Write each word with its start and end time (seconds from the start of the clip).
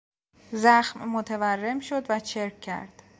زخم 0.51 1.09
متورم 1.09 1.79
شد 1.79 2.05
و 2.09 2.19
چرک 2.19 2.61
کرد. 2.61 3.03